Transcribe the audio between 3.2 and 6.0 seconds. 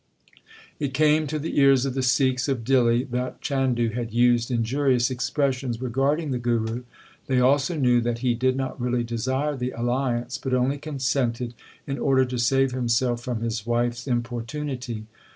Chandu had used injurious expressions